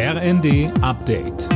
RND 0.00 0.70
Update. 0.80 1.48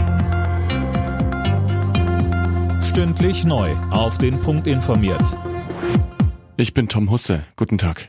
Stündlich 2.83 3.45
neu. 3.45 3.71
Auf 3.93 4.19
den 4.19 4.41
Punkt 4.41 4.67
informiert. 4.67 5.39
Ich 6.57 6.75
bin 6.75 6.89
Tom 6.89 7.09
Husse. 7.09 7.45
Guten 7.55 7.79
Tag. 7.79 8.09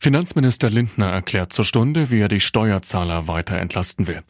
Finanzminister 0.00 0.70
Lindner 0.70 1.06
erklärt 1.06 1.52
zur 1.52 1.64
Stunde, 1.64 2.10
wie 2.10 2.18
er 2.18 2.26
die 2.26 2.40
Steuerzahler 2.40 3.28
weiter 3.28 3.58
entlasten 3.58 4.08
will. 4.08 4.24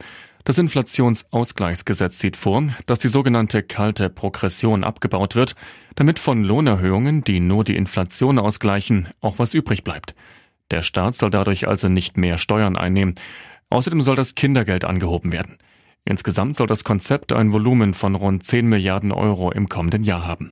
Das 0.45 0.59
Inflationsausgleichsgesetz 0.59 2.19
sieht 2.19 2.37
vor, 2.37 2.63
dass 2.85 2.99
die 2.99 3.09
sogenannte 3.09 3.63
kalte 3.63 4.11
Progression 4.11 4.85
abgebaut 4.85 5.37
wird, 5.37 5.55
damit 5.95 6.19
von 6.19 6.45
Lohnerhöhungen, 6.45 7.25
die 7.25 7.41
nur 7.41 7.65
die 7.65 7.77
Inflation 7.77 8.39
ausgleichen, 8.39 9.09
auch 9.23 9.39
was 9.39 9.55
übrig 9.55 9.85
bleibt. 9.85 10.15
Der 10.71 10.83
Staat 10.83 11.17
soll 11.17 11.31
dadurch 11.31 11.67
also 11.67 11.89
nicht 11.89 12.17
mehr 12.17 12.39
Steuern 12.39 12.77
einnehmen. 12.77 13.15
Außerdem 13.71 14.03
soll 14.03 14.17
das 14.17 14.35
Kindergeld 14.35 14.85
angehoben 14.85 15.33
werden. 15.33 15.57
Insgesamt 16.05 16.57
soll 16.57 16.67
das 16.67 16.85
Konzept 16.85 17.33
ein 17.33 17.53
Volumen 17.53 17.95
von 17.95 18.15
rund 18.15 18.45
10 18.45 18.67
Milliarden 18.67 19.13
Euro 19.13 19.53
im 19.53 19.69
kommenden 19.69 20.03
Jahr 20.03 20.27
haben. 20.27 20.51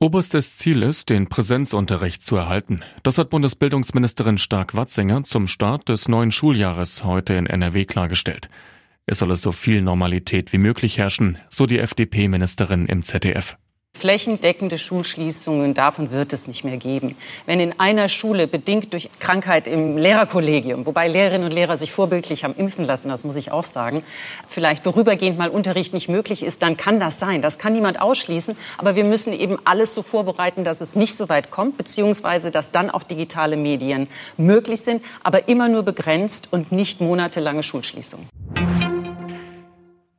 Oberstes 0.00 0.56
Ziel 0.56 0.82
ist, 0.82 1.08
den 1.08 1.28
Präsenzunterricht 1.28 2.24
zu 2.24 2.36
erhalten. 2.36 2.80
Das 3.02 3.18
hat 3.18 3.30
Bundesbildungsministerin 3.30 4.38
Stark-Watzinger 4.38 5.24
zum 5.24 5.46
Start 5.46 5.88
des 5.88 6.08
neuen 6.08 6.32
Schuljahres 6.32 7.04
heute 7.04 7.34
in 7.34 7.46
NRW 7.46 7.84
klargestellt. 7.84 8.48
Es 9.06 9.18
solle 9.18 9.36
so 9.36 9.52
viel 9.52 9.82
Normalität 9.82 10.52
wie 10.52 10.58
möglich 10.58 10.98
herrschen, 10.98 11.38
so 11.50 11.66
die 11.66 11.78
FDP-Ministerin 11.78 12.86
im 12.86 13.02
ZDF. 13.02 13.56
Flächendeckende 14.04 14.76
Schulschließungen, 14.76 15.72
davon 15.72 16.10
wird 16.10 16.34
es 16.34 16.46
nicht 16.46 16.62
mehr 16.62 16.76
geben. 16.76 17.16
Wenn 17.46 17.58
in 17.58 17.80
einer 17.80 18.10
Schule 18.10 18.46
bedingt 18.46 18.92
durch 18.92 19.08
Krankheit 19.18 19.66
im 19.66 19.96
Lehrerkollegium, 19.96 20.84
wobei 20.84 21.08
Lehrerinnen 21.08 21.46
und 21.46 21.54
Lehrer 21.54 21.78
sich 21.78 21.90
vorbildlich 21.90 22.44
haben 22.44 22.54
impfen 22.54 22.84
lassen, 22.84 23.08
das 23.08 23.24
muss 23.24 23.36
ich 23.36 23.50
auch 23.50 23.64
sagen, 23.64 24.02
vielleicht 24.46 24.82
vorübergehend 24.82 25.38
mal 25.38 25.48
Unterricht 25.48 25.94
nicht 25.94 26.10
möglich 26.10 26.42
ist, 26.42 26.62
dann 26.62 26.76
kann 26.76 27.00
das 27.00 27.18
sein. 27.18 27.40
Das 27.40 27.56
kann 27.56 27.72
niemand 27.72 27.98
ausschließen. 27.98 28.58
Aber 28.76 28.94
wir 28.94 29.04
müssen 29.04 29.32
eben 29.32 29.56
alles 29.64 29.94
so 29.94 30.02
vorbereiten, 30.02 30.64
dass 30.64 30.82
es 30.82 30.96
nicht 30.96 31.16
so 31.16 31.30
weit 31.30 31.50
kommt, 31.50 31.78
beziehungsweise 31.78 32.50
dass 32.50 32.72
dann 32.72 32.90
auch 32.90 33.04
digitale 33.04 33.56
Medien 33.56 34.08
möglich 34.36 34.82
sind, 34.82 35.02
aber 35.22 35.48
immer 35.48 35.70
nur 35.70 35.82
begrenzt 35.82 36.48
und 36.50 36.72
nicht 36.72 37.00
monatelange 37.00 37.62
Schulschließungen. 37.62 38.28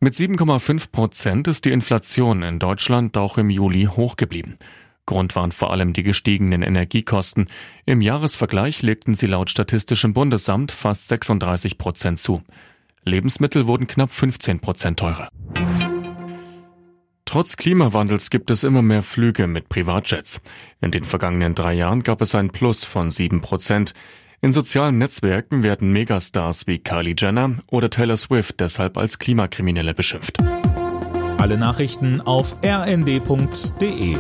Mit 0.06 0.14
7,5 0.14 0.92
Prozent 0.92 1.48
ist 1.48 1.66
die 1.66 1.72
Inflation 1.72 2.44
in 2.44 2.59
Deutschland 2.59 3.17
auch 3.17 3.39
im 3.39 3.50
Juli 3.50 3.86
hoch 3.86 4.17
geblieben. 4.17 4.59
Grund 5.08 5.36
waren 5.36 5.52
vor 5.52 5.72
allem 5.72 5.94
die 5.94 6.03
gestiegenen 6.03 6.61
Energiekosten. 6.61 7.50
Im 7.88 8.02
Jahresvergleich 8.02 8.83
legten 8.83 9.16
sie 9.16 9.26
laut 9.26 9.50
Statistischem 9.50 10.14
Bundesamt 10.14 10.72
fast 10.72 11.08
36 11.08 11.80
Prozent 11.80 12.20
zu. 12.20 12.44
Lebensmittel 13.03 13.66
wurden 13.66 13.88
knapp 13.88 14.11
15 14.11 14.59
Prozent 14.59 15.00
teurer. 15.00 15.28
Trotz 17.26 17.58
Klimawandels 17.58 18.30
gibt 18.30 18.52
es 18.52 18.64
immer 18.64 18.83
mehr 18.83 19.02
Flüge 19.02 19.48
mit 19.48 19.70
Privatjets. 19.70 20.39
In 20.81 20.92
den 20.92 21.02
vergangenen 21.02 21.56
drei 21.56 21.73
Jahren 21.73 22.03
gab 22.03 22.22
es 22.22 22.36
ein 22.36 22.52
Plus 22.52 22.86
von 22.86 23.09
7 23.09 23.42
Prozent. 23.42 23.95
In 24.45 24.53
sozialen 24.53 24.99
Netzwerken 24.99 25.63
werden 25.63 25.91
Megastars 25.91 26.67
wie 26.67 26.77
Kylie 26.77 27.15
Jenner 27.17 27.55
oder 27.71 27.89
Taylor 27.89 28.15
Swift 28.15 28.59
deshalb 28.59 28.95
als 28.95 29.17
Klimakriminelle 29.17 29.95
beschimpft. 29.95 30.37
Alle 31.39 31.57
Nachrichten 31.57 32.21
auf 32.21 32.55
rnd.de 32.63 34.17